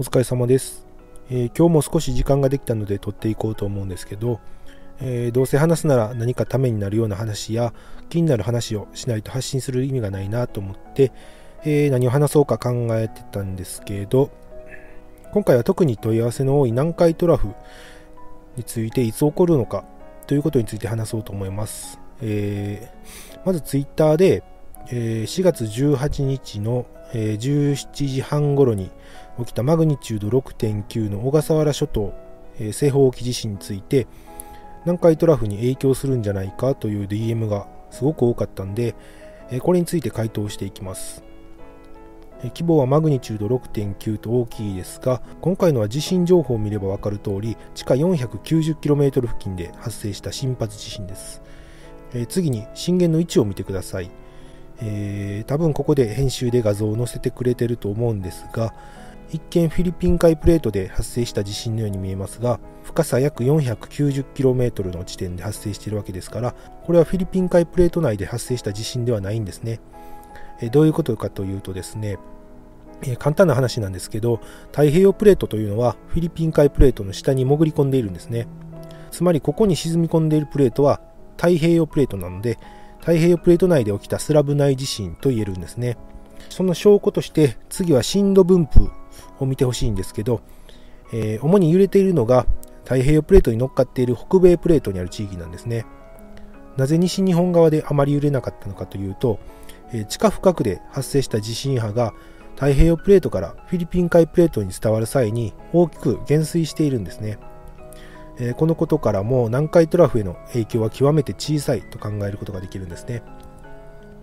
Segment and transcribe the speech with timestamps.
[0.00, 0.86] お疲れ様です、
[1.28, 4.40] えー、今日も少し時間ができたので撮っていこうと思うんですけど、
[4.98, 7.74] えー、どうせ話すなら何かためになるような話や
[8.08, 11.12] 気になる話をしないと発信する意味がないなと思って、
[11.64, 14.30] えー、何を話そうか考えてたんですけど
[15.34, 17.48] 今回は特に問い合わせの多い南海トラフ
[18.56, 19.84] についていつ起こるのか
[20.26, 22.90] ということについて話そうと思います、え
[23.44, 24.42] まずツイッターで、
[24.88, 28.90] え4月18日のえー、17時半頃に
[29.38, 32.14] 起きたマグニチュード6.9の小笠原諸島、
[32.58, 34.06] えー、西方沖地震について
[34.84, 38.94] 南海トラフに影響するんじゃないかという DM がすごく多かったんで、
[39.50, 41.24] えー、これについて回答していきます、
[42.42, 51.42] えー、規模はマグニチュード6.9と大きいですが今回のは地震情報を見れば分かる通り地下 490km 付近で発生した深発地震です、
[52.14, 54.19] えー、次に震源の位置を見てください。
[54.82, 58.74] えー、多分ここで編集で画像を載せてくれてると思うんですが
[59.30, 69.80] 一見フィリピン海プレートで発生した地震のように見えますが深さ約 490km の地点で発生しているわけですからこれはフィリピン海プレート内で発生した地震ではないんですね、
[70.60, 72.18] えー、どういうことかというとですね
[73.02, 74.40] え、簡単な話なんですけど
[74.72, 78.46] 太平洋プレートというのはフィリピン海プレートの下に潜り込んでいるんですね。
[79.10, 81.00] つまりここに沈み込んでいるプレートは
[81.36, 82.58] 太平洋プレートなので
[83.00, 85.96] 太平洋プレート内で起きたスラブ内地震と言えるんですね。
[86.48, 88.90] その証拠として次は震度分布
[89.38, 90.40] を見てほしいんですけど、
[91.12, 92.46] えー、主に揺れているのが
[92.84, 95.86] 太平洋プレートに乗っかっている北米プレートにある地域なんですね。
[96.76, 99.38] なぜ西日本側であまり揺れなかったのかというと、
[99.92, 102.14] えー、地下深くで発生した地震波が
[102.54, 107.38] 太平洋プレートからフィリピン海プレートに伝わる際に大きく減衰しているんですね。
[108.40, 113.22] えこのことからも南海トラフへの影響は極めて小さいと考えることができるんですね。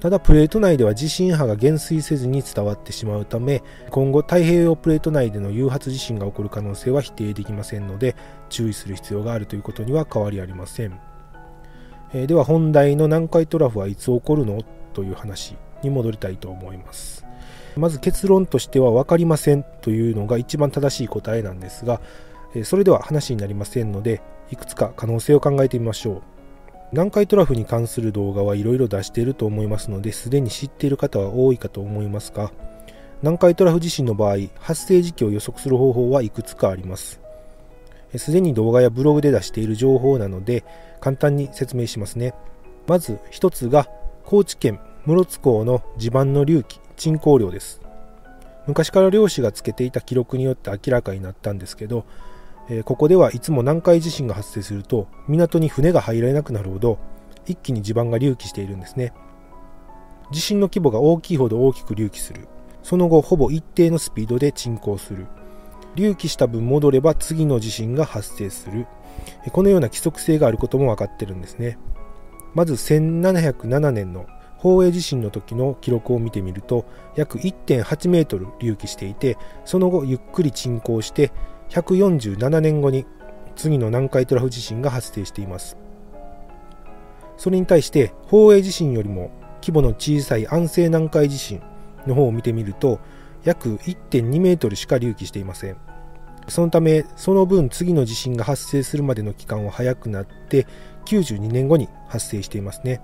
[0.00, 8.14] ただプレート内では地震波が減衰せずに伝わってしまうため今後太平洋プレート内での誘発地震が起こる可能性は否定できませんので
[8.50, 11.00] 注意する必要があるということには変わりありません、
[12.12, 14.62] えでは本題の南海トラフはいつ起こるの？
[14.92, 17.26] という話に戻りたいと思います。
[17.76, 22.00] まず結論としては分かりませんというのが一番正しい答えなんですが
[22.64, 26.22] それでは話になりませんのでいくつか可能性を考えてみましょう。
[26.92, 32.52] 南海トラフに関する動画はいろいろ出していると思いますのですでに知っている方は多いかと思いますが
[33.22, 37.20] 南海トラフ地震の場合発生時期を予測する方法はいくつかあります。
[38.16, 40.64] すでに動画やブログで出している情報なので
[41.00, 42.34] 簡単に説明しますね。
[42.86, 43.88] まず1つが
[44.24, 47.80] 高知県室津港の地盤の隆起沈降量です。
[48.66, 52.04] 昔から漁師がつけていた記録によって明らかになったんですけど
[52.68, 56.98] えここではいつも南海地震が発生すると港に船が入られなくなるほど
[57.46, 59.12] 一気に地盤が隆起しているんですね。
[60.32, 62.48] 地震の規模が大きいほど大きく隆起する。
[62.82, 65.26] その後ほぼ一定のスピードで沈降する。
[65.96, 68.86] 隆起した分戻れば次の地震が発生する。
[69.52, 71.78] このような規則性があることも分かってるんですね。
[72.54, 81.30] まず1707年の宝永地震の時の記録を見てみると約1.8メートル隆起していてその後ゆっくり沈降して
[81.70, 83.06] 147年後に
[83.54, 85.76] 次の南海トラフ地震が発生しています。
[87.36, 91.60] それに対して宝永地震よりも規模の小さい安政南海地震
[92.06, 93.00] の方を見てみると
[93.44, 95.76] 約1.2メートルしか隆起していません。
[96.48, 100.66] そのためその分次の地震が発生するまでの期間は早くなって
[101.06, 103.00] 92年後に発生していますね。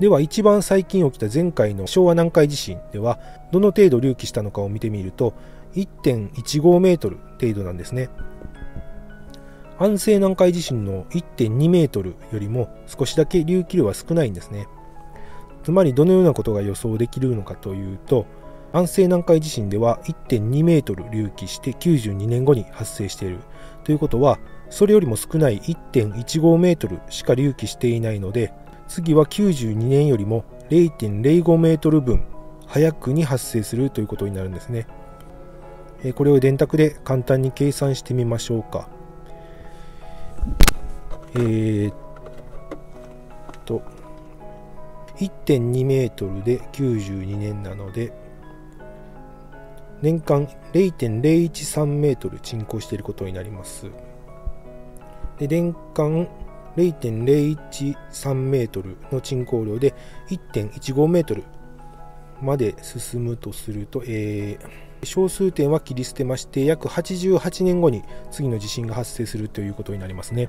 [0.00, 3.20] では一番最近起きた前回の昭和南海地震では
[3.52, 5.34] どの程度隆起したのかを見てみると
[5.74, 8.10] 1.15メートル程度なんですね。
[9.78, 14.68] 安政南海地震の1.2メートルよりも少しだけ隆起量は少ないんですね。
[15.64, 18.26] つまりどのようなことが予想できるのかというと
[18.72, 23.38] 安政南海地震では1.2メートル隆起して92年後に発生している。
[23.82, 24.38] ということは
[24.70, 28.52] それよりも少ない1.15メートルしか隆起していないので
[28.88, 32.24] 次は92年よりも0.05メートル分
[32.66, 34.86] 早くに発生するということになるんですね。
[36.12, 38.88] これを電卓で簡単に計算してみましょうか。
[41.34, 41.94] えー、っ
[43.64, 43.82] と、
[45.16, 48.12] 1.2メートルで92年なので、
[50.02, 53.86] 年間0.013メートル沈降していることになります。
[55.38, 56.28] で年間
[56.76, 59.94] 0.013メートルの沈降量で
[60.28, 61.44] 1.15メートル
[62.42, 70.48] まで進むとすると、えー小数点は切り捨てまして約88年後に次の地震が発生するということになりますね。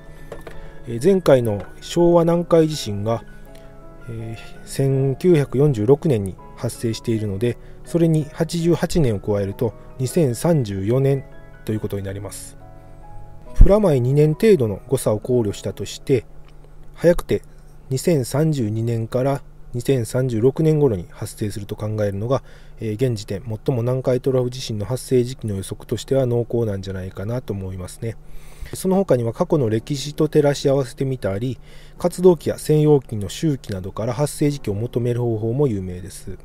[1.02, 3.24] 前回の昭和南海地震が
[4.64, 11.24] 1946年に発生しているのでそれに88年を加えると2034年
[11.64, 12.56] ということになります。
[13.54, 16.24] プラマイ2年程度の誤差を考慮したとして
[16.94, 17.42] 早くて
[17.90, 19.42] 2032年から
[19.74, 22.42] 2036年頃に発生すると考えるのが、
[22.80, 28.16] えー、現時点最も南海トラフ地震の発生時期の予測としては濃厚なんじゃないかなと思いますね。
[28.74, 31.58] その他には過去の歴史と照らし合わせてみたり
[31.98, 36.36] 活動期や専用期の周期などから発生時期を求める方法も有名です、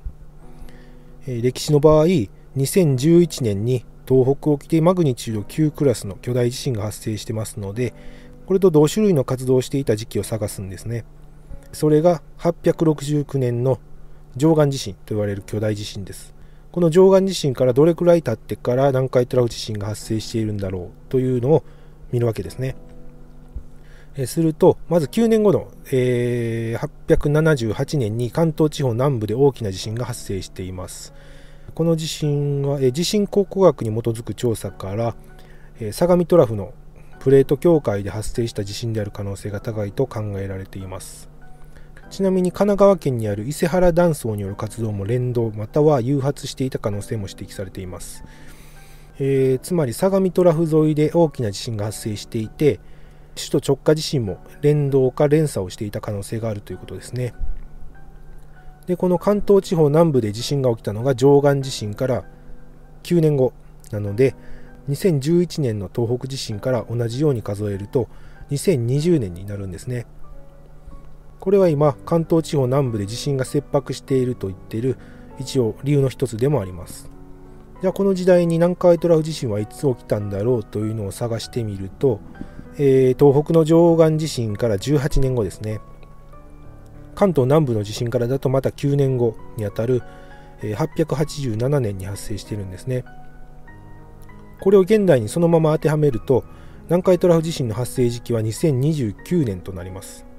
[1.25, 7.93] えー、歴史の場合2011年に東北沖でマグニチュード9クラスの巨大地震が発生してますので
[8.45, 11.05] これと同種類の活動をしていた時期を探すんですね。
[11.73, 13.79] それが869年の
[14.35, 16.33] 上岸地震と言われる巨大地震です。
[16.71, 21.63] この上岸地震からどれくらい経ってから南海トラフ地震が発生しているんだろうというのを
[22.11, 22.75] 見るわけですね。
[24.15, 31.13] えすると、まず9年後の、えー、878年に関東地方南部で大きな地震が発生しています。
[31.73, 35.15] この地震は、えー、地震考古学に基づく調査から、
[35.79, 36.73] えー、相模トラフの
[37.19, 41.30] プレート境界で発生した地震である可能性が高いと考えられています。
[42.11, 48.25] ちなみに神奈川県にある伊勢原断層による活動も連動または誘発していた可能性も指摘されています、
[49.17, 52.81] えー、つまり相模トラフ沿いで大きな地震が発生していて
[53.35, 57.33] 首都直下地震も連動か連鎖をしていた可能性があるということですね。
[58.87, 62.25] でこの関東地方南部で地震が起きたのが上岸地震から
[63.03, 63.53] 9年後
[63.91, 64.35] なので
[64.89, 68.09] 2011年の東北地震から同じように数えると
[68.49, 70.07] 2020年になるんですね。
[71.41, 74.97] これは今関東地方南部で地震が切迫していると言っている
[75.39, 77.09] 一応理由の一つでもあります。
[77.81, 82.19] じゃあこの時代に南海トラフ地震はいつ起きたんだろうというのを探してみると、
[82.77, 85.81] えー、東北の上岸地震から18年後ですね。
[87.15, 90.03] 関東南部の地震からだとまた9年後にあたる
[90.61, 93.03] 887年に発生しているんですね。
[94.59, 96.43] これを現代にそのまま当てはめると
[96.85, 100.30] 南海トラフ地震の発生時期は2029年となります。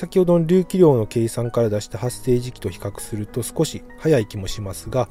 [0.00, 5.10] 先ほどの隆起量の計算から出した発生時期と比較すると少し早い気もしますが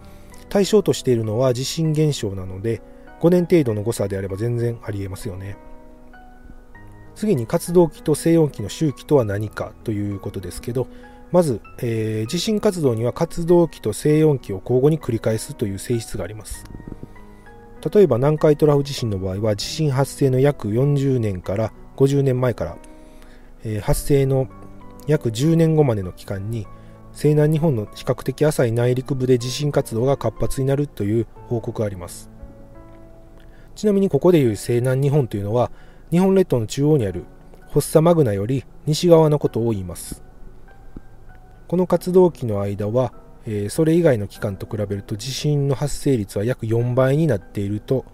[0.50, 2.82] 対象としているのは地震現象なので
[3.22, 5.58] 5年程度の誤差であれば全然ありえますよね。
[7.14, 10.88] 次に活動期と静音期の周期とは何かということですけど
[11.32, 16.64] まず、えー、地震活動には活動期と静音期を交互に繰り返すという性質があります。
[17.94, 22.78] 例えば南海トラフ地震の場合は地震発生の約40年から50年前から、
[23.64, 24.50] えー、発生の
[25.10, 26.68] 約10年後までの期間に
[27.14, 32.30] 西南日本の比較的浅い内陸部で地震活動が活発になるという報告があります。
[33.76, 35.72] ちなみにここでいう西南日本というのは
[36.12, 37.26] 日本列島の中央にある
[37.70, 40.24] ホッサマグナより西側のことを言います。
[41.68, 43.12] この活動期の間は、
[43.48, 48.06] えー、それ以外の期間と比べると地震の発生率は約4倍になっていると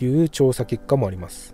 [0.00, 1.51] いう調査結果もあります。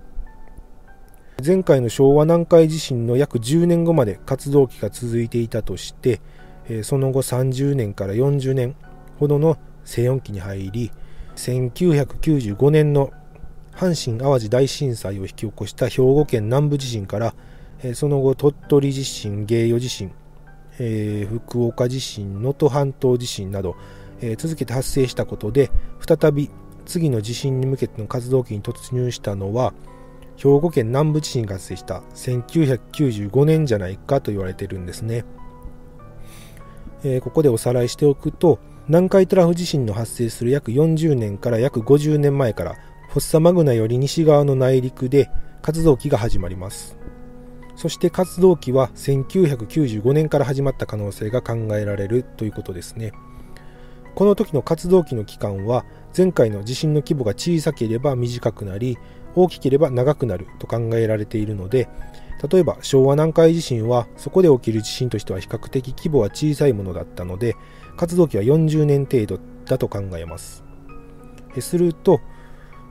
[1.45, 6.21] 前回の昭和南海地震の約10年後まで活動期が続いていたとして、
[6.83, 8.75] その後30年から40年
[9.21, 10.91] ほどの静音期に入り
[11.37, 13.13] 1995年の
[13.73, 17.35] 阪神・淡路大震災を引き起こした兵庫県南部地震から
[17.95, 20.11] その後鳥取地震、芸予地震、
[20.77, 23.77] 福岡地震、能登半島地震など
[24.39, 25.71] 続けて発生したことで
[26.01, 26.51] 再び
[26.85, 29.73] 次の地震に向けての活動期に突入したのは
[30.39, 35.25] 兵庫県南部地震が発生した1995年じゃないかと言われているんですね、
[37.03, 42.77] えー、ここでおさらいしておくと南海トラフ地震の発生する約40年から約50年前から
[43.09, 45.29] フォッサマグナより西側の内陸で
[45.61, 46.97] 活動期が始まります。
[47.77, 53.13] そして活動期は1995年から始まった可能性が考えられるということですね。
[54.15, 55.85] この時の活動期の期間は
[56.17, 58.99] 前回の地震の規模が小さければ短くなり
[59.35, 61.89] 大きければ長くなると考えられているので
[62.51, 67.57] 例えば昭和南海地震はそこで起きる地震としては比較的規模は小さいものだったので
[67.97, 70.65] 活動期は40年程度だと考えます。
[71.61, 72.21] すると、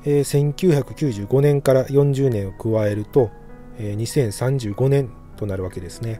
[0.03, 3.31] えー、1995年から40年を加えると、
[3.77, 6.19] えー、2035年となるわけですね。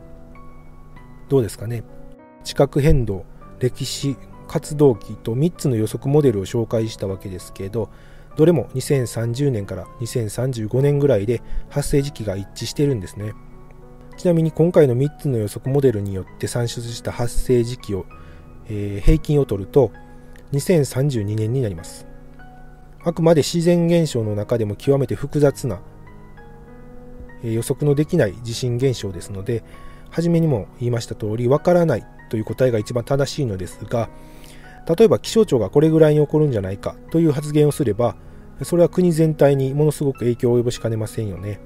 [1.27, 1.83] どうですかね？
[2.45, 3.25] 地殻変動
[3.59, 4.15] 歴史
[4.47, 7.89] 活動期と3つの予測モデルを紹介したわけですけど
[8.37, 13.33] どれも2030年から2035年ぐらいで発生時期が一致してるんですね。
[14.15, 18.05] ちなみに今回の3つの予測モデルによって算出した発生時期を、
[18.67, 19.91] えー、平均を取ると
[20.53, 22.07] 2032年になります。
[23.03, 25.79] あくまで自然現象の中でも極めて複雑な、
[27.43, 29.63] え、予測のできない地震現象ですので
[30.09, 34.09] 初めにも言いました通りわからないという答えが一番正しいのですが
[34.87, 38.15] 例えば気象庁がこれぐらいに起こるんじゃないかという発言をすれば
[38.63, 41.59] それは国全体にものすごく影響を及ぼしかねませんよね。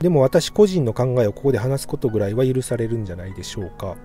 [0.00, 3.96] でも私個人の考えをここで話すことぐらいは許されるんじゃないでしょうか、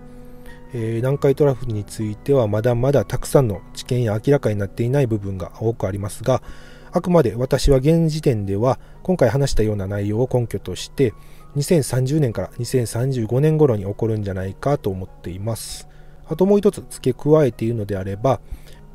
[0.72, 6.44] えー、南海トラフについてはまだまだたくさんの知見や明らかになっていない部分が多くありますが
[6.92, 11.16] あくまで私は現時点では今回話したような内容を根拠として
[11.56, 15.88] 2030年から2035年頃に起こるんじゃないかと思っています。
[16.30, 18.40] あともう一つ付け加えているのであれば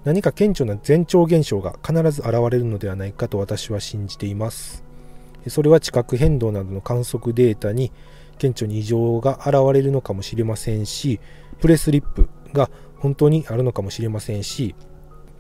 [0.05, 4.85] 何か顕著な前兆現象が必ず現れるのではないかと私は信じています。
[5.49, 7.93] それは地殻変動などの観測データに
[8.39, 11.21] 顕著に異常が現れるのかもしれませんし
[11.61, 14.75] プレスリップが本当にあるのかもしれませんし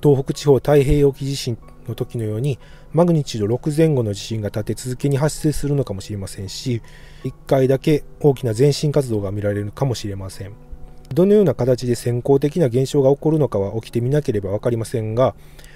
[0.02, 1.56] 東北地方太平洋沖地震
[1.87, 2.58] の時のように
[2.92, 6.82] マグニチュード6前後の地震が立て続けに発生するのかもしれませんし
[7.25, 10.71] 1回だけ大きな前進活動が見られるかもしれません。
[11.12, 15.35] どのような形で先行的な現象が起こるのかは起きてみなければ分かりませんが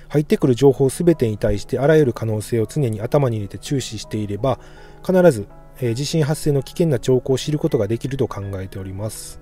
[0.08, 4.58] 入ってくる情報全てに対してあらゆる可能性を常に頭に入れて注視していれば
[5.04, 5.48] 必ず、
[5.80, 9.40] え、地震発生の危険な兆候を知ることができると考えております。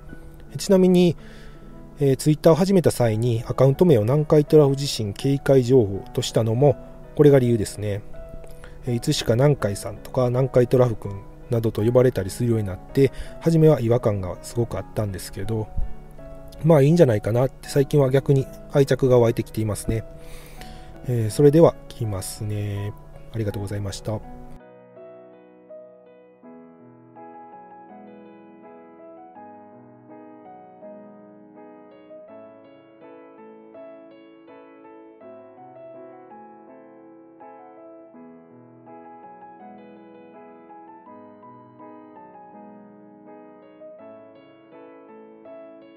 [0.58, 1.16] ちなみに、
[2.00, 6.76] えー、ツイッターを始めた際にアカウント名を南海トラフ地震警戒情報としたのも
[7.14, 8.02] これが理由ですね、
[8.86, 15.68] えー、いつしか南海さんとか南海トラフ君などと呼ばれたりするようになって初めは違和感がすごくあったんですけど
[16.64, 20.04] まあいいんじゃないかなって最近は逆に愛着が湧いてきていますね。
[21.06, 22.92] えー、それでは聞きますね。
[23.32, 24.20] ありがとうございました。